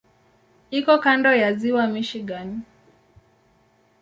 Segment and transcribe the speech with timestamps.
[0.79, 2.49] Iko kando ya Ziwa Michigan.